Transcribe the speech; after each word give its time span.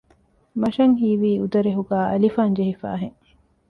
މަށަށް 0.59 0.95
ހީވީ 0.99 1.31
އުދަރެހުގައި 1.41 2.07
އަލިފާން 2.11 2.53
ޖެހިފައި 2.57 2.99
ހެން 3.01 3.17